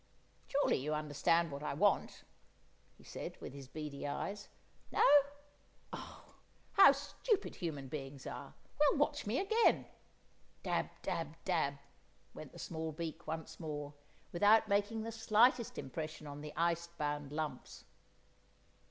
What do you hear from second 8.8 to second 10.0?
watch me again!"